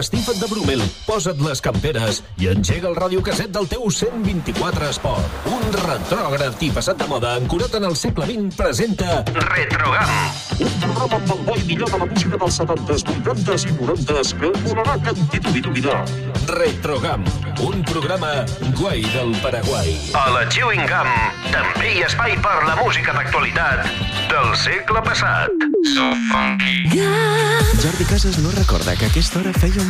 empastifa't 0.00 0.38
de 0.40 0.46
Brumel, 0.48 0.80
posa't 1.04 1.40
les 1.44 1.60
camperes 1.60 2.22
i 2.40 2.46
engega 2.48 2.88
el 2.88 2.94
radiocaset 2.96 3.50
del 3.52 3.66
teu 3.68 3.82
124 3.92 4.86
Esport. 4.88 5.34
Un 5.52 5.66
retrògraf 5.74 6.62
i 6.64 6.70
passat 6.72 6.96
de 7.02 7.08
moda 7.10 7.34
ancorat 7.36 7.74
en 7.76 7.84
el 7.84 7.96
segle 8.00 8.24
XX 8.30 8.56
presenta 8.56 9.18
Retrogam. 9.28 10.14
Un 10.56 10.72
programa 10.80 11.18
amb 11.18 11.34
el 11.34 11.42
bo 11.44 11.56
i 11.60 11.66
millor 11.68 11.92
de 11.92 12.00
la 12.00 12.08
música 12.08 12.40
dels 12.40 12.60
70s, 12.62 13.04
80s 13.20 13.66
i 13.68 13.76
90s 13.76 14.32
que 14.40 14.48
et 14.48 14.62
donarà 14.64 14.96
cantitudinar. 15.04 16.00
Retrogam, 16.48 17.26
un 17.68 17.84
programa 17.92 18.32
guai 18.80 19.04
del 19.12 19.36
Paraguai. 19.44 19.92
A 20.16 20.30
la 20.32 20.46
Chewing 20.48 20.88
Gum 20.88 21.12
també 21.52 21.92
hi 21.92 22.00
ha 22.00 22.08
espai 22.08 22.40
per 22.40 22.56
la 22.64 22.78
música 22.80 23.12
d'actualitat 23.18 23.84
del 24.32 24.56
segle 24.64 25.04
passat. 25.04 25.68
So 25.92 26.08
funky. 26.32 26.86
Jordi 27.80 28.04
Casas 28.04 28.38
no 28.38 28.50
recorda 28.50 28.94
que 28.94 29.06
a 29.06 29.08
aquesta 29.08 29.38
hora 29.38 29.52
feia 29.52 29.80
un 29.80 29.89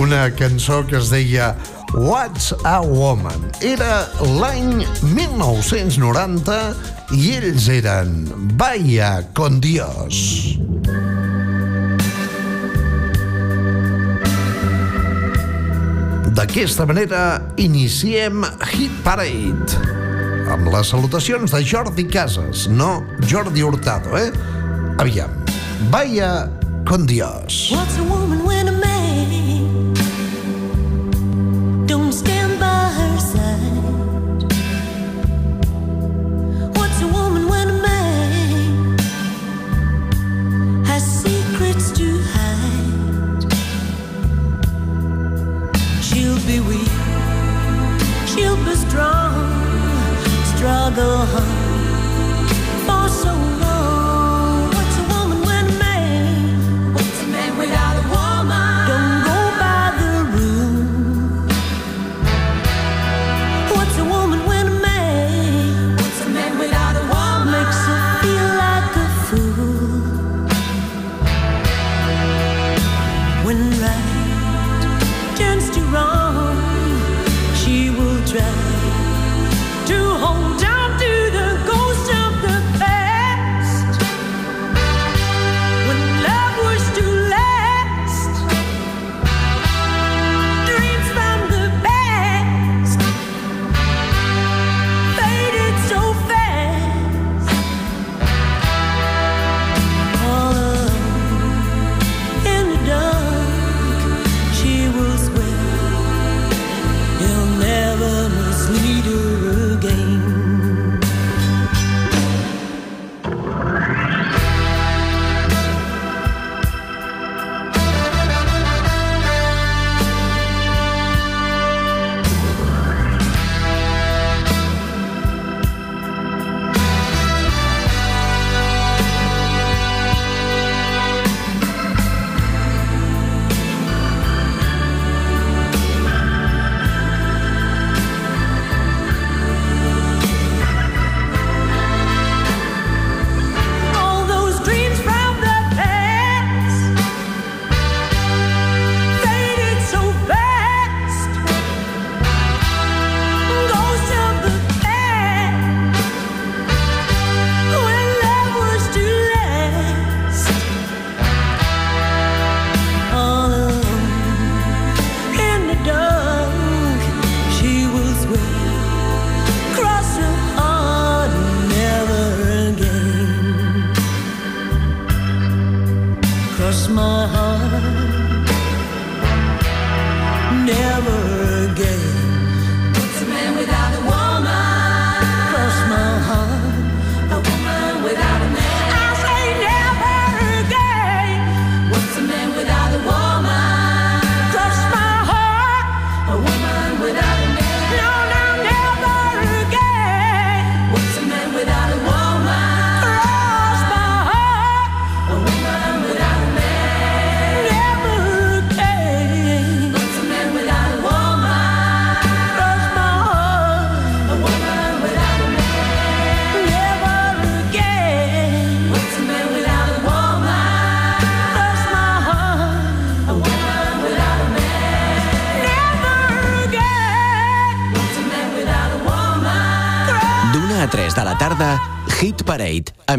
una 0.00 0.28
cançó 0.36 0.82
que 0.86 0.98
es 1.00 1.12
deia 1.12 1.54
What's 1.94 2.52
a 2.64 2.80
Woman. 2.84 3.50
Era 3.66 4.06
l'any 4.38 4.84
1990 5.14 6.58
i 7.16 7.32
ells 7.38 7.70
eren 7.80 8.26
Vaya 8.60 9.14
con 9.34 9.60
Dios. 9.64 10.60
D'aquesta 16.30 16.86
manera 16.86 17.40
iniciem 17.58 18.44
Hit 18.70 18.94
Parade 19.02 19.78
amb 20.50 20.68
les 20.70 20.90
salutacions 20.92 21.50
de 21.50 21.60
Jordi 21.66 22.04
Casas, 22.10 22.68
no 22.70 23.04
Jordi 23.26 23.62
Hurtado, 23.66 24.16
eh? 24.18 24.30
Aviam. 24.98 25.30
Vaya 25.90 26.50
con 26.86 27.06
Dios. 27.06 27.70
What's 27.72 27.98
a 27.98 28.02
woman 28.02 28.44
when 28.46 28.59
struggle 50.92 51.39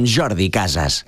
amb 0.02 0.08
Jordi 0.10 0.50
Casas. 0.50 1.04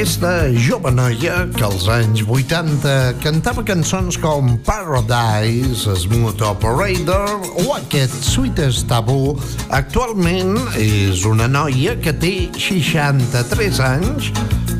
aquesta 0.00 0.48
jove 0.56 0.88
noia 0.96 1.42
que 1.52 1.64
als 1.66 1.82
anys 1.92 2.22
80 2.24 2.92
cantava 3.20 3.60
cançons 3.68 4.16
com 4.16 4.54
Paradise, 4.64 5.92
Smooth 5.92 6.40
Operator 6.40 7.42
o 7.60 7.74
aquest 7.74 8.16
Sweetest 8.24 8.86
Taboo, 8.88 9.34
actualment 9.76 10.56
és 10.80 11.26
una 11.28 11.50
noia 11.52 11.98
que 12.00 12.14
té 12.16 12.32
63 12.56 13.82
anys, 13.90 14.30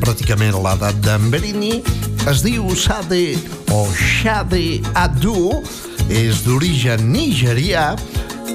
pràcticament 0.01 0.57
l'edat 0.57 0.97
d'en 1.05 1.29
Berini, 1.29 1.83
es 2.25 2.41
diu 2.41 2.73
Sade 2.73 3.35
o 3.77 3.83
Shade 3.93 4.81
Adu, 4.97 5.61
és 6.09 6.41
d'origen 6.47 7.11
nigerià 7.13 7.91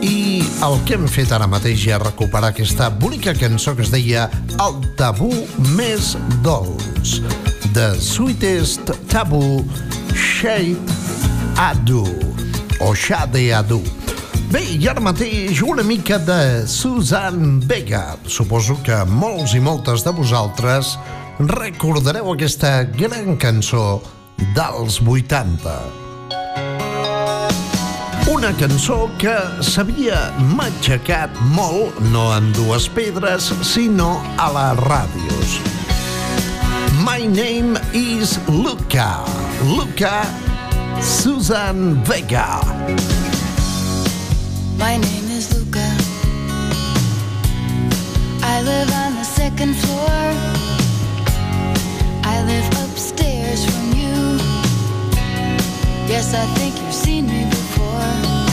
i 0.02 0.42
el 0.64 0.78
que 0.86 0.96
hem 0.96 1.06
fet 1.10 1.32
ara 1.34 1.46
mateix 1.50 1.80
ja 1.86 1.98
recuperar 2.02 2.52
aquesta 2.52 2.88
bonica 2.90 3.34
cançó 3.36 3.74
que 3.76 3.84
es 3.86 3.92
deia 3.92 4.28
El 4.62 4.80
tabú 4.98 5.30
més 5.76 6.14
dolç 6.44 7.20
The 7.76 7.92
Sweetest 8.00 8.92
Taboo 9.12 9.64
Shade 10.14 10.80
Adu 11.60 12.04
o 12.80 12.94
Shade 12.94 13.48
Adu 13.56 13.82
Bé, 14.52 14.62
i 14.78 14.86
ara 14.88 15.02
mateix 15.02 15.58
una 15.66 15.82
mica 15.82 16.20
de 16.22 16.38
Susan 16.70 17.58
Vega. 17.66 18.14
Suposo 18.30 18.78
que 18.86 19.00
molts 19.10 19.56
i 19.58 19.60
moltes 19.60 20.06
de 20.06 20.14
vosaltres 20.14 20.94
recordareu 21.42 22.30
aquesta 22.32 22.78
gran 22.94 23.34
cançó 23.42 24.00
dels 24.54 25.02
80 25.02 26.05
una 28.46 28.58
cançó 28.58 29.08
que 29.18 29.32
s'havia 29.64 30.18
matxacat 30.54 31.32
molt, 31.56 31.96
no 32.12 32.28
en 32.30 32.52
dues 32.54 32.84
pedres, 32.94 33.48
sinó 33.66 34.20
a 34.38 34.46
les 34.54 34.82
ràdios. 34.86 35.56
My 37.02 37.26
name 37.26 37.74
is 37.92 38.38
Luca. 38.46 39.24
Luca 39.64 40.22
Susan 41.02 41.98
Vega. 42.06 42.60
My 44.78 44.94
name 44.94 45.26
is 45.34 45.50
Luca. 45.56 45.88
I 48.44 48.62
live 48.62 48.92
on 49.02 49.16
the 49.16 49.24
second 49.24 49.74
floor. 49.74 50.22
I 52.22 52.44
live 52.46 52.68
upstairs 52.86 53.66
from 53.66 53.86
you. 53.98 54.38
Yes, 56.06 56.32
I 56.32 56.46
think 56.54 56.76
you've 56.80 56.94
seen 56.94 57.26
me 57.26 57.44
before. 57.44 57.55
more. 57.96 58.45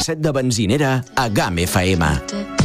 set 0.00 0.20
de 0.20 0.32
benzinera 0.32 1.04
a 1.14 1.28
GAM 1.28 1.58
FM. 1.58 2.59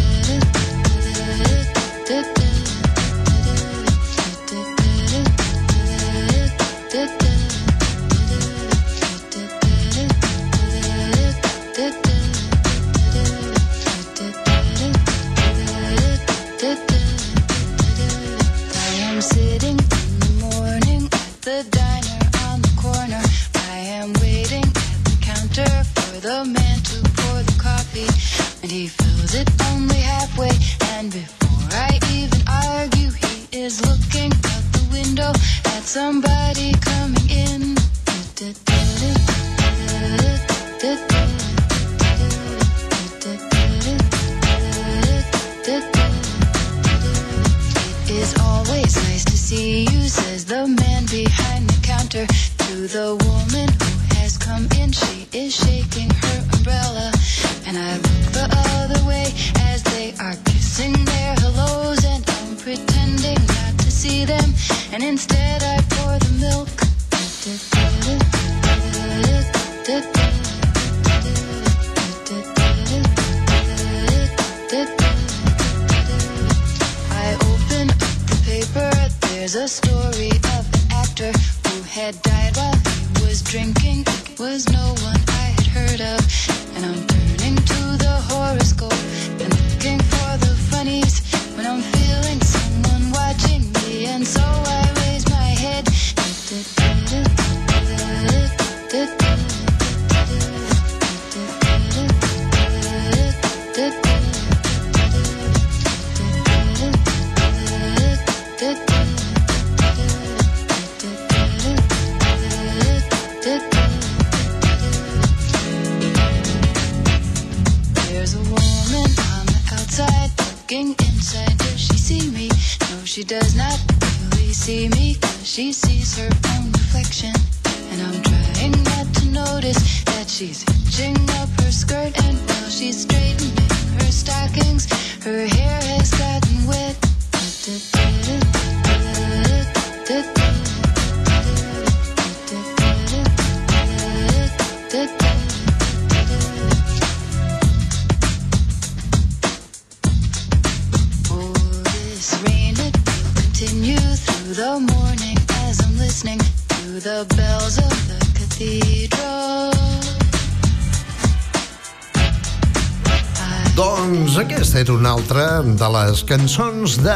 De 165.73 165.87
les 165.89 166.21
cançons 166.29 166.97
de 167.01 167.15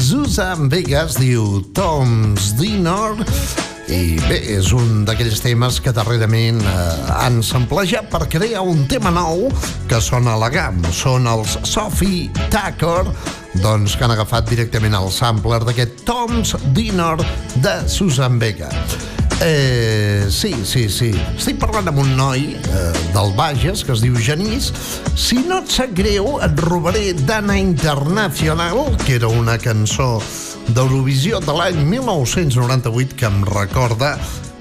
Susan 0.00 0.70
Vega, 0.72 1.02
diu 1.20 1.60
Tom's 1.76 2.54
Dinner, 2.56 3.12
i 3.92 4.16
bé, 4.24 4.38
és 4.56 4.70
un 4.72 5.04
d'aquells 5.04 5.42
temes 5.44 5.80
que 5.84 5.92
darrerament 5.92 6.62
eh, 6.64 6.78
han 7.20 7.42
samplejat 7.44 8.08
per 8.12 8.22
crear 8.32 8.64
un 8.64 8.86
tema 8.88 9.12
nou 9.12 9.50
que 9.90 10.00
sona 10.00 10.38
elegant. 10.38 10.80
Són 10.96 11.28
els 11.28 11.58
Sophie 11.68 12.30
Tucker, 12.48 13.04
doncs 13.60 13.98
que 13.98 14.08
han 14.08 14.16
agafat 14.16 14.48
directament 14.48 14.96
el 14.96 15.12
sampler 15.12 15.60
d'aquest 15.68 16.04
Tom's 16.08 16.56
Dinner 16.72 17.16
de 17.60 17.78
Susan 17.90 18.40
Vega. 18.40 18.72
Eh, 19.42 20.26
sí, 20.28 20.52
sí, 20.64 20.88
sí. 20.92 21.08
Estic 21.32 21.56
parlant 21.62 21.88
amb 21.88 22.02
un 22.02 22.10
noi 22.18 22.42
eh, 22.58 22.80
del 23.14 23.32
Bages 23.38 23.80
que 23.86 23.94
es 23.94 24.02
diu 24.04 24.18
Genís. 24.20 24.68
Si 25.16 25.38
no 25.48 25.62
et 25.62 25.72
sap 25.72 25.94
greu, 25.96 26.34
et 26.44 26.60
robaré 26.66 27.14
Dana 27.24 27.56
Internacional, 27.56 28.82
que 29.06 29.16
era 29.16 29.30
una 29.32 29.56
cançó 29.58 30.18
d'Eurovisió 30.68 31.40
de 31.40 31.56
l'any 31.56 31.80
1998 31.88 33.16
que 33.16 33.30
em 33.30 33.40
recorda 33.48 34.12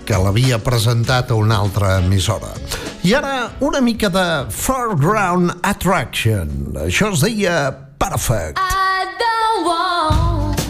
que 0.08 0.18
l'havia 0.18 0.62
presentat 0.63 1.30
a 1.30 1.38
una 1.38 1.60
altra 1.60 1.98
emissora. 2.00 2.56
I 3.04 3.13
ara 3.20 3.36
una 3.60 3.84
mica 3.84 4.08
de 4.10 4.26
Foreground 4.50 5.60
Attraction. 5.62 6.72
Això 6.88 7.12
es 7.12 7.28
deia 7.28 7.60
Perfect. 8.00 8.58
I 8.63 9.12
don't 9.20 9.68
want 9.68 10.63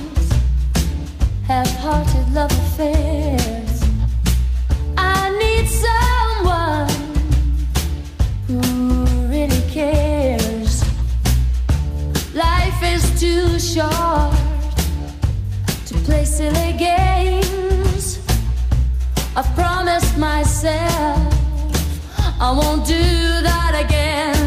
half-hearted 1.47 2.33
love 2.33 2.57
affairs. 2.65 3.58
Too 13.19 13.59
short 13.59 14.33
to 15.85 15.93
play 16.05 16.23
silly 16.23 16.71
games. 16.77 18.19
I've 19.35 19.53
promised 19.55 20.17
myself 20.17 21.33
I 22.39 22.53
won't 22.55 22.87
do 22.87 23.03
that 23.43 23.83
again. 23.85 24.38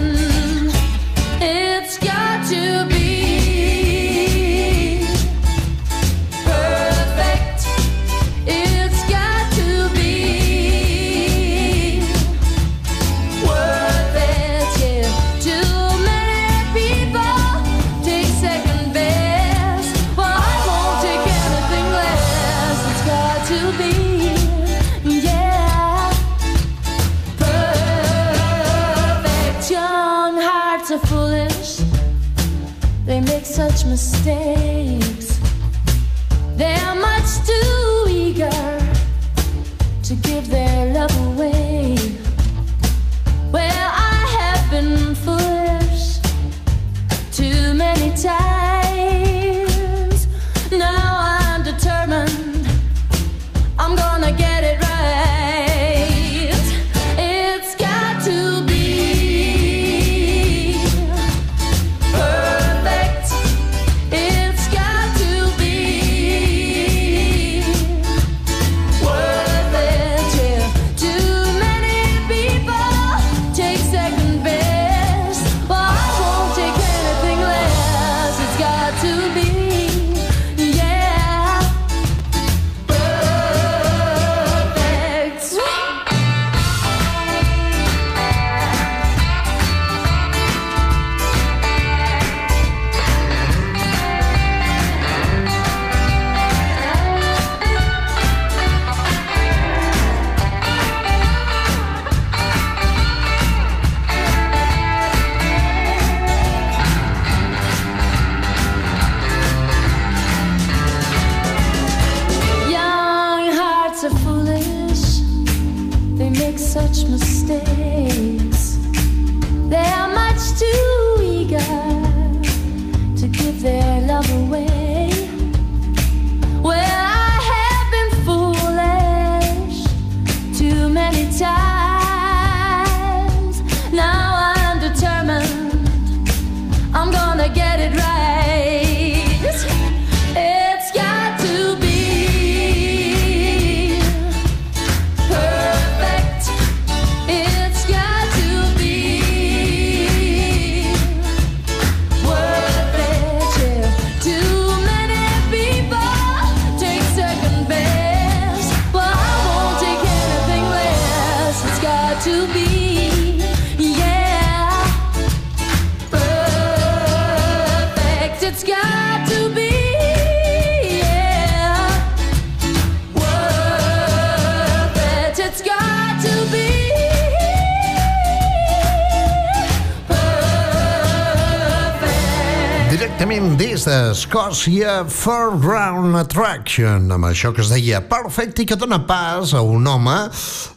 Des 184.32 184.32
d'Escòcia, 184.32 185.04
Foreground 185.08 186.16
Attraction, 186.16 187.10
amb 187.12 187.24
això 187.28 187.52
que 187.52 187.60
es 187.60 187.68
deia 187.68 188.00
Perfect 188.08 188.60
i 188.62 188.64
que 188.64 188.76
dona 188.80 189.04
pas 189.04 189.52
a 189.52 189.60
un 189.60 189.86
home 189.86 190.30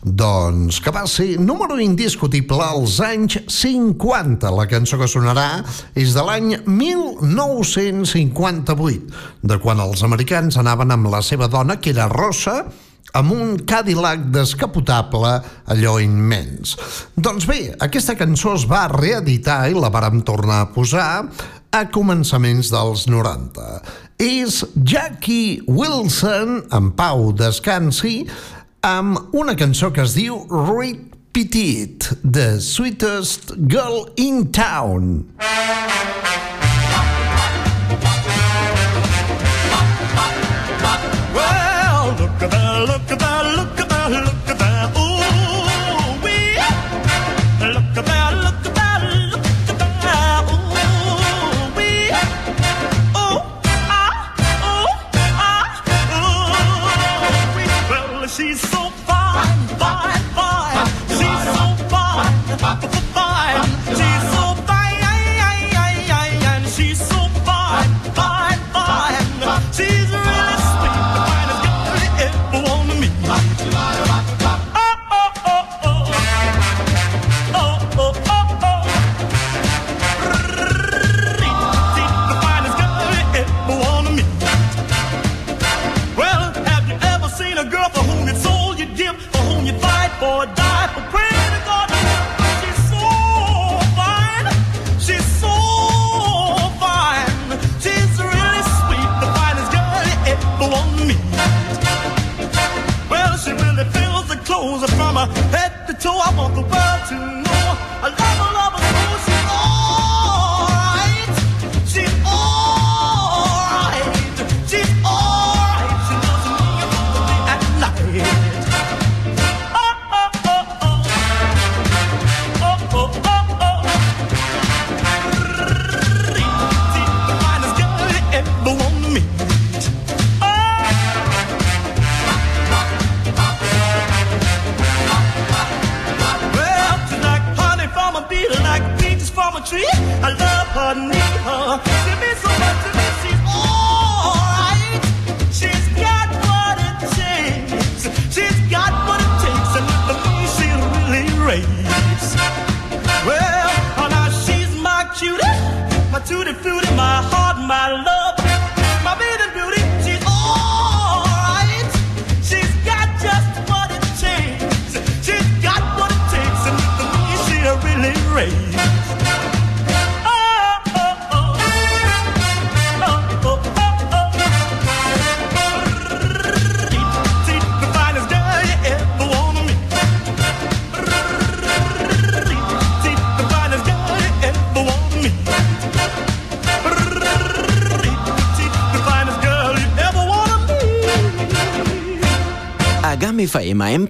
doncs, 0.04 0.82
que 0.84 0.92
va 0.92 1.08
ser 1.08 1.40
número 1.40 1.80
indiscutible 1.80 2.62
als 2.62 3.00
anys 3.00 3.38
50. 3.48 4.52
La 4.52 4.68
cançó 4.68 4.98
que 5.00 5.08
sonarà 5.08 5.64
és 5.96 6.14
de 6.14 6.22
l'any 6.28 6.58
1958, 6.66 9.02
de 9.44 9.58
quan 9.64 9.80
els 9.80 10.04
americans 10.04 10.58
anaven 10.58 10.92
amb 10.92 11.08
la 11.14 11.22
seva 11.24 11.48
dona, 11.48 11.80
que 11.80 11.90
era 11.96 12.10
rossa, 12.12 12.66
amb 13.16 13.32
un 13.32 13.56
Cadillac 13.68 14.28
descapotable 14.36 15.32
allò 15.72 15.98
immens. 16.04 16.76
Doncs 17.16 17.48
bé, 17.50 17.60
aquesta 17.80 18.18
cançó 18.20 18.56
es 18.60 18.68
va 18.70 18.86
reeditar 18.92 19.66
i 19.72 19.78
la 19.78 19.92
vàrem 19.94 20.22
tornar 20.28 20.62
a 20.64 20.70
posar 20.76 21.10
a 21.76 21.84
començaments 21.92 22.72
dels 22.72 23.08
90. 23.12 23.82
És 24.22 24.62
Jackie 24.76 25.62
Wilson, 25.68 26.62
en 26.76 26.92
pau 26.96 27.32
descansi, 27.36 28.22
amb 28.86 29.36
una 29.36 29.58
cançó 29.60 29.92
que 29.92 30.06
es 30.06 30.16
diu 30.16 30.44
Reed 30.52 31.12
Petit, 31.36 32.12
The 32.24 32.62
Sweetest 32.64 33.58
Girl 33.68 34.06
in 34.16 34.52
Town. 34.56 35.26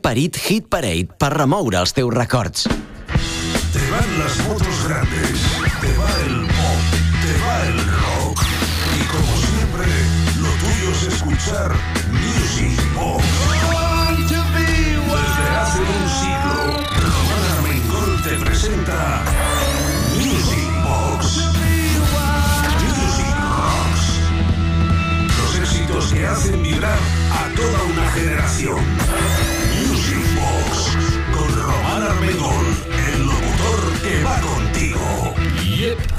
Parit 0.05 0.37
Hit 0.37 0.67
Parade 0.69 1.17
per 1.17 1.31
remoure 1.33 1.79
els 1.81 1.95
teus 1.97 2.13
records. 2.13 2.84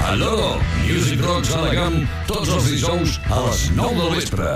Yep, 0.07 0.13
allò, 0.13 0.59
Music 0.87 1.21
Rocks 1.21 1.53
a 1.55 1.61
la 1.61 1.75
GAM, 1.75 1.95
tots 2.27 2.49
els 2.49 2.67
dijous 2.71 3.17
a 3.27 3.41
les 3.47 3.71
9 3.75 3.97
del 3.99 4.11
vespre. 4.15 4.47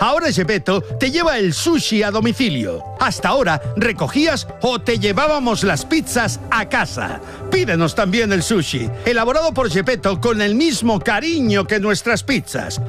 Ahora 0.00 0.30
Gepetto 0.30 0.80
te 0.80 1.10
lleva 1.10 1.38
el 1.38 1.52
sushi 1.52 2.04
a 2.04 2.12
domicilio. 2.12 2.84
Hasta 3.00 3.30
ahora 3.30 3.60
recogías 3.76 4.46
o 4.62 4.78
te 4.78 5.00
llevábamos 5.00 5.64
las 5.64 5.84
pizzas 5.84 6.38
a 6.50 6.68
casa. 6.68 7.20
Pídenos 7.50 7.96
también 7.96 8.32
el 8.32 8.44
sushi, 8.44 8.88
elaborado 9.04 9.52
por 9.52 9.70
Gepetto 9.70 10.20
con 10.20 10.40
el 10.40 10.54
mismo 10.54 11.00
cariño 11.00 11.66
que 11.66 11.80
nuestras 11.80 12.22
pizzas. 12.22 12.80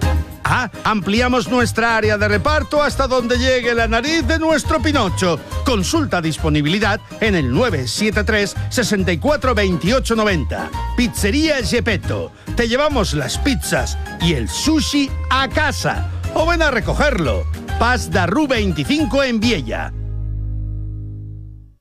Ah, 0.52 0.72
ampliamos 0.84 1.48
nuestra 1.48 1.96
área 1.96 2.18
de 2.18 2.28
reparto 2.28 2.82
hasta 2.82 3.08
donde 3.08 3.38
llegue 3.38 3.76
la 3.76 3.88
nariz 3.88 4.26
de 4.26 4.40
nuestro 4.40 4.82
Pinocho. 4.82 5.40
Consulta 5.64 6.24
disponibilidad 6.24 7.00
en 7.22 7.36
el 7.36 7.54
973 7.54 8.56
64 8.70 9.54
28 9.54 10.16
90. 10.16 10.72
Pizzería 10.98 11.58
Gepetto. 11.64 12.32
Te 12.56 12.68
llevamos 12.68 13.14
las 13.14 13.38
pizzas 13.38 13.96
y 14.22 14.34
el 14.34 14.50
sushi 14.50 15.12
a 15.30 15.48
casa. 15.50 16.10
O 16.34 16.48
ven 16.48 16.64
a 16.64 16.72
recogerlo. 16.72 17.46
Paz 17.78 18.10
Darru 18.10 18.48
25 18.48 19.24
en 19.24 19.40
Viella. 19.40 19.94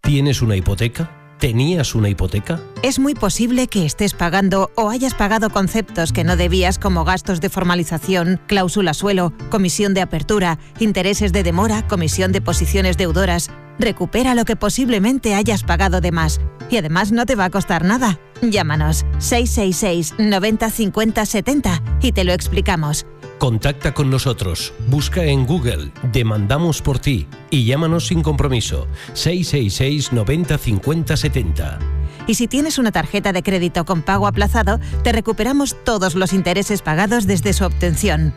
¿Tienes 0.02 0.42
una 0.42 0.56
hipoteca? 0.56 1.17
¿Tenías 1.38 1.94
una 1.94 2.08
hipoteca? 2.08 2.60
Es 2.82 2.98
muy 2.98 3.14
posible 3.14 3.68
que 3.68 3.86
estés 3.86 4.12
pagando 4.12 4.72
o 4.74 4.90
hayas 4.90 5.14
pagado 5.14 5.50
conceptos 5.50 6.12
que 6.12 6.24
no 6.24 6.36
debías 6.36 6.80
como 6.80 7.04
gastos 7.04 7.40
de 7.40 7.48
formalización, 7.48 8.40
cláusula 8.48 8.92
suelo, 8.92 9.32
comisión 9.48 9.94
de 9.94 10.00
apertura, 10.00 10.58
intereses 10.80 11.32
de 11.32 11.44
demora, 11.44 11.86
comisión 11.86 12.32
de 12.32 12.40
posiciones 12.40 12.96
deudoras. 12.96 13.50
Recupera 13.78 14.34
lo 14.34 14.44
que 14.44 14.56
posiblemente 14.56 15.34
hayas 15.34 15.62
pagado 15.62 16.00
de 16.00 16.10
más. 16.10 16.40
Y 16.70 16.76
además 16.76 17.12
no 17.12 17.24
te 17.24 17.36
va 17.36 17.44
a 17.44 17.50
costar 17.50 17.84
nada. 17.84 18.18
Llámanos 18.42 19.04
666 19.18 20.14
90 20.18 20.70
50 20.70 21.26
70 21.26 21.82
y 22.02 22.12
te 22.12 22.24
lo 22.24 22.32
explicamos. 22.32 23.06
Contacta 23.38 23.94
con 23.94 24.10
nosotros, 24.10 24.72
busca 24.88 25.24
en 25.24 25.46
Google 25.46 25.92
Demandamos 26.12 26.82
por 26.82 26.98
ti 26.98 27.28
y 27.50 27.64
llámanos 27.64 28.08
sin 28.08 28.22
compromiso 28.22 28.88
666 29.14 30.12
90 30.12 30.58
50 30.58 31.16
70. 31.16 31.78
Y 32.26 32.34
si 32.34 32.46
tienes 32.46 32.78
una 32.78 32.92
tarjeta 32.92 33.32
de 33.32 33.42
crédito 33.42 33.84
con 33.84 34.02
pago 34.02 34.26
aplazado, 34.26 34.80
te 35.02 35.12
recuperamos 35.12 35.76
todos 35.84 36.14
los 36.14 36.32
intereses 36.32 36.82
pagados 36.82 37.26
desde 37.26 37.52
su 37.52 37.64
obtención. 37.64 38.34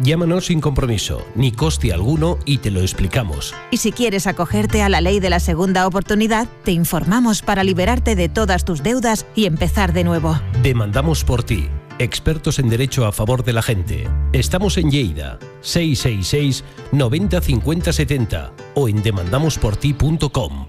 Llámanos 0.00 0.46
sin 0.46 0.60
compromiso, 0.60 1.26
ni 1.34 1.50
coste 1.50 1.92
alguno 1.92 2.38
y 2.44 2.58
te 2.58 2.70
lo 2.70 2.80
explicamos. 2.80 3.54
Y 3.70 3.78
si 3.78 3.90
quieres 3.90 4.26
acogerte 4.26 4.82
a 4.82 4.88
la 4.88 5.00
ley 5.00 5.18
de 5.18 5.30
la 5.30 5.40
segunda 5.40 5.86
oportunidad, 5.86 6.46
te 6.64 6.70
informamos 6.72 7.42
para 7.42 7.64
liberarte 7.64 8.14
de 8.14 8.28
todas 8.28 8.64
tus 8.64 8.82
deudas 8.82 9.26
y 9.34 9.46
empezar 9.46 9.92
de 9.92 10.04
nuevo. 10.04 10.38
Demandamos 10.62 11.24
por 11.24 11.42
ti. 11.42 11.68
Expertos 11.98 12.60
en 12.60 12.68
derecho 12.68 13.06
a 13.06 13.12
favor 13.12 13.42
de 13.42 13.52
la 13.52 13.62
gente. 13.62 14.08
Estamos 14.32 14.78
en 14.78 14.90
Lleida, 14.90 15.40
666 15.62 16.62
90 16.92 17.40
50 17.40 17.92
70 17.92 18.52
o 18.74 18.88
en 18.88 19.02
demandamosporti.com. 19.02 20.68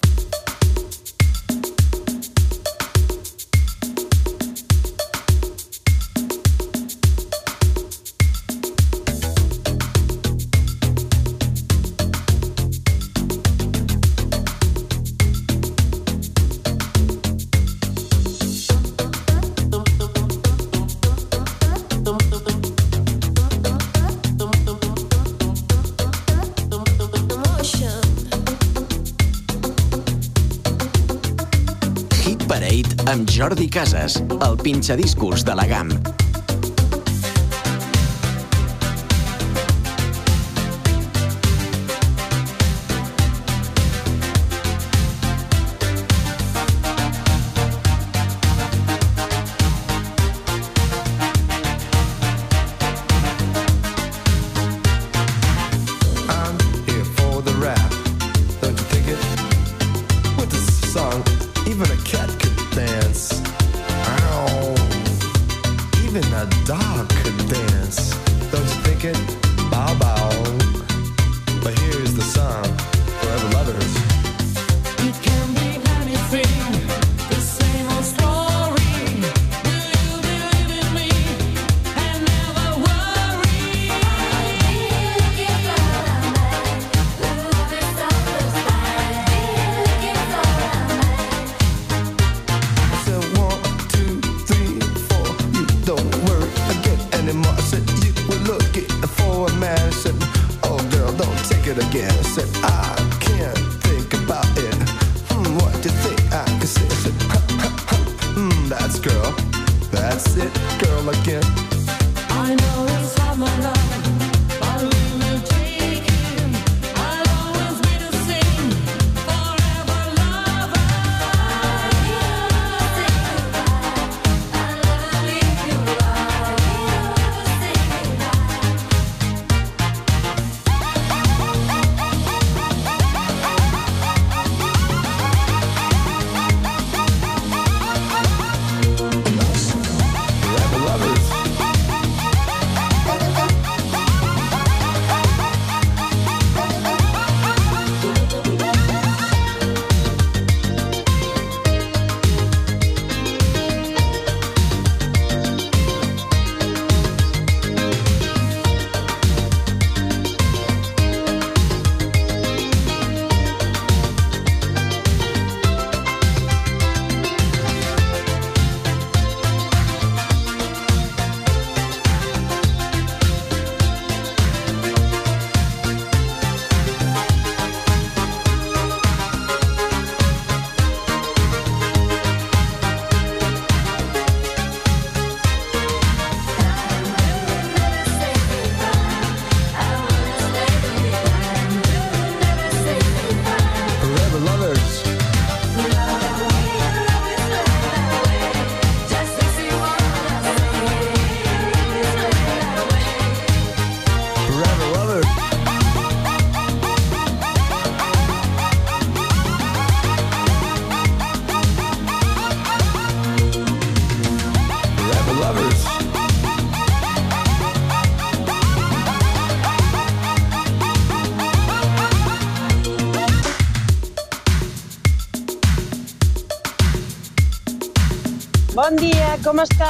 Jordi 33.41 33.67
Casas, 33.71 34.23
el 34.47 34.55
pinxadiscos 34.61 35.43
de 35.43 35.55
la 35.55 35.65
GAM. 35.65 36.10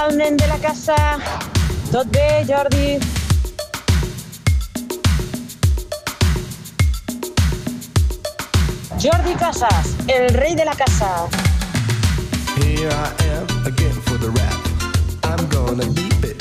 El 0.10 0.18
nen 0.18 0.38
de 0.38 0.48
la 0.48 0.58
casa? 0.58 0.96
Tot 1.92 2.08
bé, 2.08 2.46
Jordi? 2.48 2.98
Jordi 9.02 9.34
Casas, 9.36 9.96
el 10.08 10.30
rei 10.30 10.56
de 10.56 10.66
la 10.66 10.76
casa. 10.76 11.28
Here 12.58 12.90
I 12.90 13.12
am 13.36 13.66
again 13.66 13.94
for 14.06 14.18
the 14.18 14.30
rap. 14.30 14.60
I'm 15.24 15.48
gonna 15.50 15.86
leave 15.86 16.24
it 16.24 16.41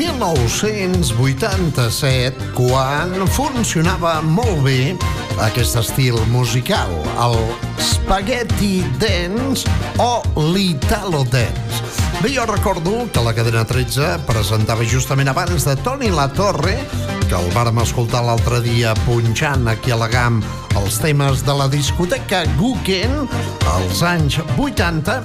1987 0.00 2.56
quan 2.56 3.12
funcionava 3.28 4.24
molt 4.24 4.64
bé 4.64 4.96
aquest 5.44 5.76
estil 5.76 6.16
musical, 6.32 6.88
el 7.20 7.36
spaghetti 7.76 8.80
dance 9.02 9.68
o 10.00 10.24
l'italo 10.54 11.20
dance. 11.28 11.84
Bé, 12.22 12.30
jo 12.32 12.46
recordo 12.48 13.04
que 13.12 13.20
la 13.24 13.34
cadena 13.36 13.64
13 13.68 14.24
presentava 14.28 14.84
justament 14.88 15.28
abans 15.28 15.64
de 15.68 15.76
Toni 15.84 16.08
La 16.16 16.28
Torre, 16.32 16.76
que 17.28 17.36
el 17.36 17.52
vàrem 17.52 17.76
escoltar 17.84 18.24
l'altre 18.24 18.64
dia 18.64 18.96
punxant 19.04 19.68
aquí 19.68 19.92
a 19.92 20.00
la 20.00 20.08
GAM 20.08 20.40
els 20.90 20.98
temes 20.98 21.44
de 21.46 21.54
la 21.54 21.68
discoteca 21.70 22.40
Guken 22.58 23.12
als 23.70 24.00
anys 24.02 24.40
80, 24.58 25.20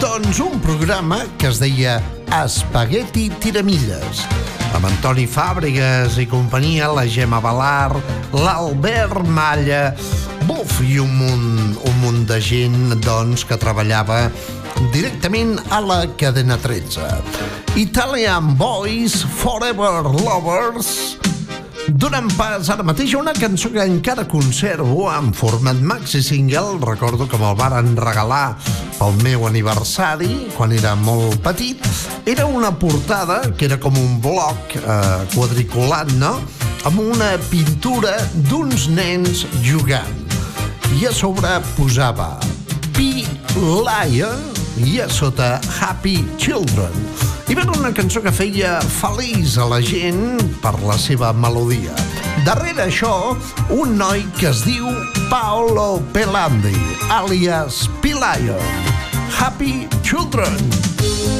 doncs 0.00 0.38
un 0.40 0.54
programa 0.64 1.18
que 1.36 1.50
es 1.50 1.58
deia 1.60 1.98
Espagueti 2.38 3.26
Tiramilles 3.42 4.22
amb 4.78 4.88
Antoni 4.88 5.26
Fàbregas 5.28 6.16
i 6.22 6.24
companyia, 6.30 6.88
la 6.88 7.04
Gemma 7.04 7.36
Balar, 7.44 8.00
l'Albert 8.32 9.28
Malla, 9.28 9.90
buf, 10.48 10.78
i 10.88 10.96
un 11.04 11.12
munt, 11.20 11.76
un 11.76 12.00
munt 12.00 12.24
de 12.30 12.40
gent 12.40 12.94
doncs, 13.04 13.44
que 13.44 13.60
treballava 13.60 14.22
directament 14.94 15.58
a 15.68 15.82
la 15.84 16.06
cadena 16.16 16.56
13. 16.56 17.10
Italian 17.76 18.54
Boys 18.56 19.20
Forever 19.42 20.00
Lovers 20.08 21.20
Donant 21.90 22.28
pas 22.38 22.68
ara 22.70 22.84
mateix 22.86 23.14
a 23.16 23.18
una 23.18 23.32
cançó 23.34 23.70
que 23.72 23.82
encara 23.82 24.26
conservo 24.28 25.08
en 25.10 25.32
format 25.34 25.80
maxi 25.82 26.20
single, 26.22 26.78
recordo 26.84 27.26
que 27.26 27.38
me'l 27.40 27.56
varen 27.58 27.96
regalar 27.98 28.54
pel 28.98 29.16
meu 29.24 29.46
aniversari, 29.48 30.52
quan 30.54 30.74
era 30.76 30.94
molt 30.94 31.40
petit. 31.42 31.82
Era 32.30 32.46
una 32.46 32.70
portada 32.70 33.40
que 33.56 33.66
era 33.66 33.80
com 33.80 33.98
un 33.98 34.20
bloc 34.22 34.76
eh, 34.76 35.00
quadriculat, 35.34 36.12
no?, 36.20 36.36
amb 36.86 37.02
una 37.02 37.32
pintura 37.50 38.14
d'uns 38.48 38.86
nens 38.94 39.44
jugant. 39.66 40.38
I 41.00 41.10
a 41.10 41.12
sobre 41.12 41.58
posava 41.74 42.36
P. 42.94 43.26
Lion 43.58 44.48
i 44.86 45.00
a 45.02 45.10
sota 45.10 45.56
Happy 45.80 46.20
Children. 46.38 47.39
I 47.50 47.54
va 47.58 47.64
una 47.74 47.88
cançó 47.90 48.20
que 48.22 48.30
feia 48.30 48.76
feliç 49.00 49.56
a 49.58 49.64
la 49.66 49.80
gent 49.82 50.38
per 50.62 50.70
la 50.86 50.94
seva 51.02 51.32
melodia. 51.34 51.96
Darrere 52.46 52.84
això, 52.84 53.34
un 53.74 53.96
noi 53.98 54.22
que 54.38 54.52
es 54.52 54.62
diu 54.68 54.86
Paolo 55.32 55.98
Pelandi, 56.14 56.76
alias 57.10 57.88
P-Lion. 58.06 58.86
Happy 59.40 59.88
Children. 60.06 61.39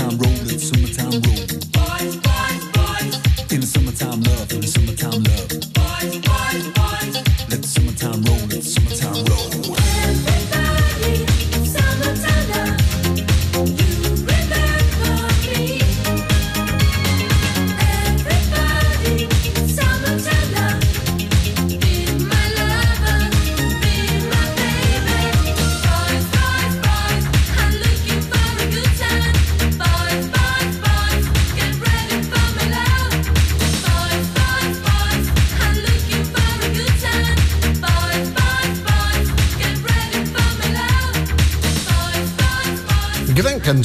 time. 0.00 0.29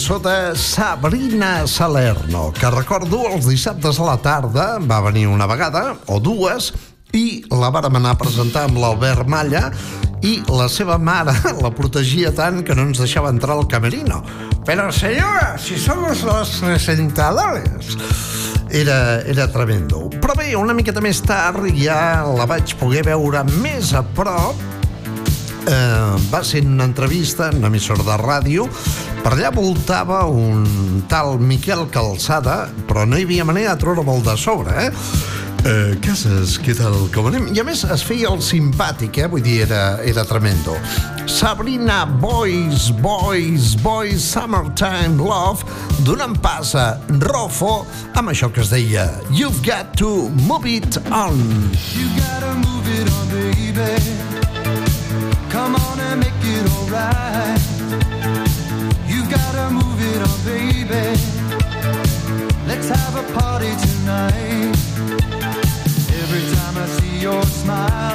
Cançó 0.06 0.20
de 0.20 0.56
Sabrina 0.56 1.66
Salerno, 1.66 2.52
que 2.54 2.70
recordo 2.70 3.24
els 3.26 3.48
dissabtes 3.50 3.98
a 3.98 4.06
la 4.06 4.18
tarda 4.22 4.66
va 4.78 5.00
venir 5.02 5.24
una 5.26 5.48
vegada 5.50 5.96
o 6.06 6.20
dues 6.22 6.68
i 7.18 7.42
la 7.50 7.72
vàrem 7.74 7.98
anar 7.98 8.12
a 8.14 8.20
presentar 8.20 8.68
amb 8.68 8.78
l'Albert 8.78 9.26
Malla 9.26 9.72
i 10.22 10.36
la 10.46 10.68
seva 10.70 11.00
mare 11.02 11.34
la 11.66 11.72
protegia 11.74 12.30
tant 12.38 12.62
que 12.62 12.78
no 12.78 12.86
ens 12.86 13.02
deixava 13.02 13.32
entrar 13.34 13.58
al 13.58 13.66
camerino. 13.66 14.22
Però 14.68 14.92
senyora, 14.94 15.56
si 15.58 15.80
somos 15.82 16.22
los 16.22 16.54
presentadores 16.62 17.98
era, 18.70 19.24
era 19.26 19.50
tremendo. 19.50 20.06
Però 20.22 20.38
bé, 20.38 20.52
una 20.54 20.78
miqueta 20.78 21.02
més 21.02 21.24
tard 21.26 21.66
ja 21.82 22.22
la 22.30 22.46
vaig 22.46 22.78
poder 22.78 23.08
veure 23.10 23.42
més 23.58 23.96
a 23.98 24.06
prop 24.06 24.62
eh, 25.66 26.30
va 26.30 26.46
ser 26.46 26.62
una 26.70 26.86
entrevista 26.92 27.50
en 27.50 27.64
una 27.64 27.74
emissora 27.74 28.06
de 28.06 28.22
ràdio 28.22 28.70
per 29.26 29.34
allà 29.34 29.50
voltava 29.50 30.20
un 30.30 31.02
tal 31.10 31.40
Miquel 31.42 31.88
Calçada 31.90 32.68
però 32.86 33.08
no 33.10 33.18
hi 33.18 33.24
havia 33.26 33.46
manera 33.48 33.72
de 33.74 33.82
treure 33.82 34.04
molt 34.06 34.28
de 34.28 34.36
sobre 34.38 34.76
eh? 34.84 34.92
Eh, 35.66 35.96
Casas, 35.98 36.60
què 36.62 36.76
tal, 36.78 36.94
com 37.10 37.26
anem? 37.32 37.48
I 37.56 37.64
a 37.64 37.66
més 37.66 37.82
es 37.90 38.04
feia 38.06 38.30
el 38.30 38.38
simpàtic, 38.46 39.18
eh? 39.18 39.26
vull 39.32 39.42
dir, 39.42 39.64
era, 39.64 39.98
era 40.06 40.22
tremendo. 40.30 40.76
Sabrina 41.26 42.04
Boys, 42.06 42.92
Boys, 43.02 43.74
Boys, 43.82 44.22
Summertime 44.22 45.18
Love, 45.18 45.66
donant 46.06 46.38
pas 46.46 46.76
a 46.78 46.86
Rofo 47.26 47.80
amb 48.14 48.30
això 48.30 48.52
que 48.54 48.62
es 48.62 48.70
deia 48.70 49.08
You've 49.32 49.66
got 49.66 49.98
to 49.98 50.30
move 50.46 50.70
it 50.70 51.02
on. 51.10 51.42
You 51.98 52.14
gotta 52.22 52.54
move 52.62 52.86
it 53.02 53.10
on, 53.10 53.34
baby. 53.34 53.90
Come 55.50 55.82
on 55.82 56.00
and 56.12 56.22
make 56.22 56.46
it 56.46 56.70
alright. 56.78 57.75
Gotta 59.36 59.70
move 59.70 60.00
it 60.12 60.22
on, 60.30 60.38
baby. 60.46 61.06
Let's 62.68 62.88
have 62.90 63.16
a 63.16 63.26
party 63.40 63.72
tonight. 63.86 64.76
Every 66.22 66.44
time 66.56 66.76
I 66.78 66.86
see 66.98 67.20
your 67.20 67.44
smile, 67.44 68.15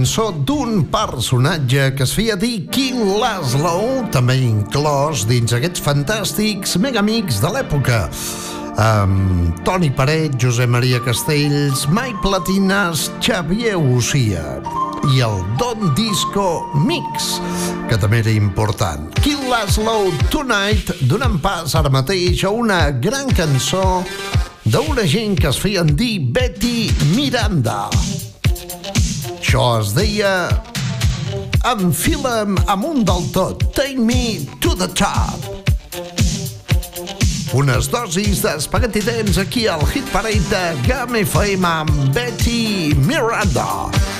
cançó 0.00 0.30
d'un 0.32 0.86
personatge 0.88 1.90
que 1.92 2.04
es 2.06 2.12
feia 2.16 2.32
dir 2.40 2.62
King 2.72 3.18
Laszlo, 3.20 4.06
també 4.08 4.38
inclòs 4.40 5.26
dins 5.28 5.52
aquests 5.52 5.82
fantàstics 5.84 6.78
megamics 6.80 7.42
de 7.42 7.50
l'època 7.52 8.06
Um, 8.80 9.50
Toni 9.66 9.90
Paret, 9.92 10.38
Josep 10.40 10.70
Maria 10.72 11.02
Castells, 11.04 11.82
Mai 11.92 12.14
Platines, 12.22 13.10
Xavier 13.20 13.74
Ucia 13.76 14.62
i 15.10 15.20
el 15.26 15.36
Don 15.60 15.90
Disco 15.98 16.46
Mix, 16.86 17.34
que 17.90 17.98
també 18.00 18.22
era 18.22 18.32
important. 18.32 19.10
Kill 19.20 19.42
Laszlo 19.50 20.14
Tonight, 20.32 20.94
donant 21.10 21.36
pas 21.44 21.76
ara 21.76 21.92
mateix 21.92 22.46
a 22.46 22.54
una 22.56 22.86
gran 22.88 23.28
cançó 23.36 24.00
d'una 24.64 25.04
gent 25.04 25.36
que 25.36 25.52
es 25.52 25.60
feien 25.60 25.92
dir 25.92 26.14
Betty 26.32 26.88
Miranda. 27.12 27.82
Miranda. 27.92 28.19
Això 29.50 29.80
es 29.80 29.88
deia... 29.96 30.32
Enfila'm 31.66 32.54
amunt 32.70 33.02
del 33.08 33.24
tot. 33.34 33.64
Take 33.74 33.98
me 33.98 34.46
to 34.62 34.76
the 34.78 34.86
top. 34.94 35.42
Unes 37.58 37.90
dosis 37.90 38.44
d'espagueti 38.46 39.02
dents 39.02 39.42
aquí 39.42 39.66
al 39.66 39.82
Hit 39.90 40.06
Parade 40.14 40.46
de 40.54 40.62
Game 40.86 41.26
Fame 41.26 41.66
amb 41.66 42.14
Betty 42.14 42.94
Miranda. 42.94 43.66
Miranda. 43.90 44.19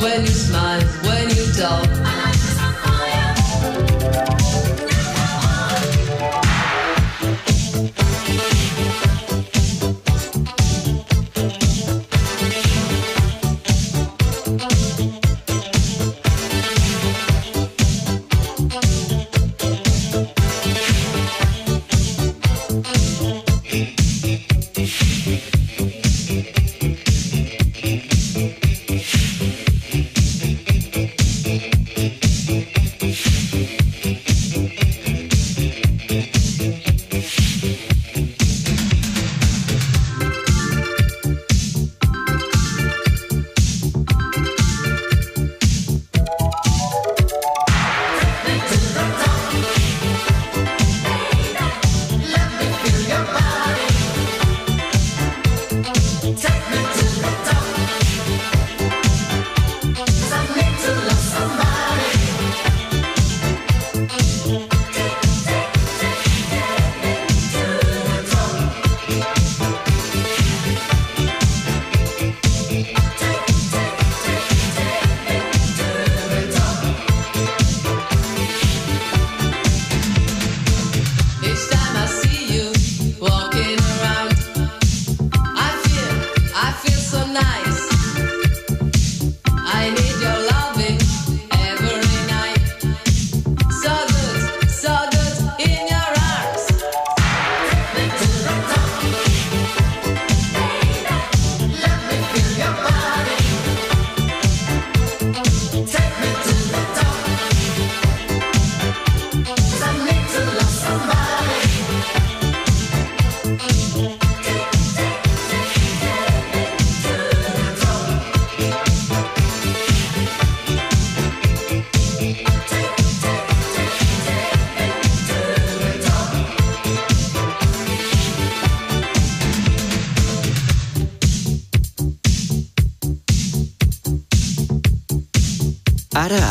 when 0.00 0.20
you 0.22 0.26
smile, 0.28 0.82
when 1.04 1.28
you 1.30 1.46
talk. 1.52 2.05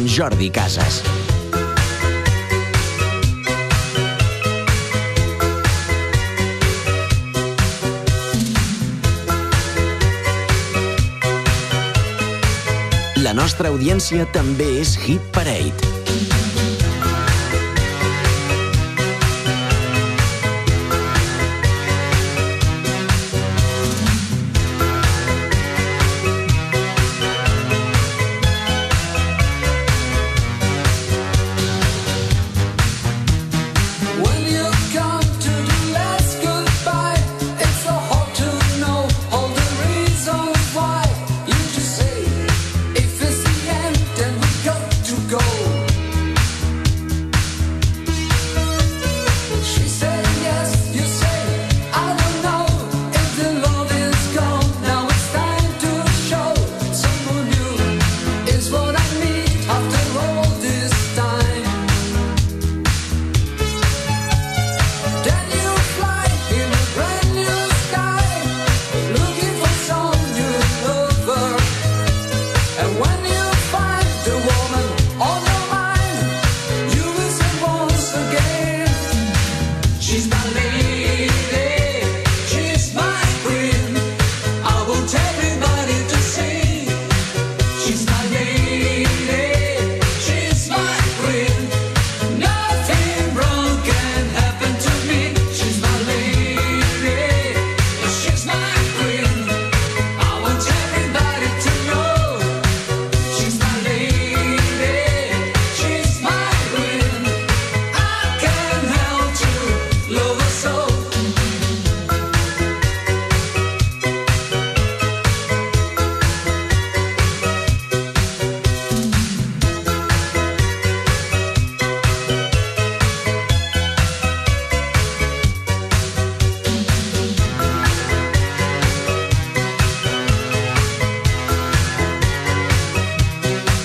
Amb 0.00 0.08
Jordi 0.08 0.48
Casas. 0.48 1.02
La 13.20 13.34
nostra 13.36 13.68
audiència 13.68 14.24
també 14.32 14.80
és 14.80 14.96
Hit 15.04 15.20
Parade. 15.36 15.99